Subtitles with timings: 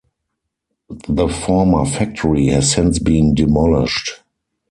[1.09, 4.23] The former factory has since been demolished.